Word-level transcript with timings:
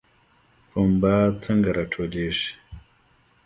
پنبه 0.71 1.13
څنګه 1.43 1.69
راټولیږي؟ 1.77 2.49